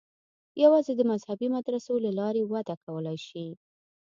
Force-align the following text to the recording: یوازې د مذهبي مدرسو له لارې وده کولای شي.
یوازې 0.63 0.93
د 0.95 1.01
مذهبي 1.11 1.47
مدرسو 1.55 1.93
له 2.05 2.11
لارې 2.19 2.43
وده 2.51 2.75
کولای 2.85 3.17
شي. 3.27 3.47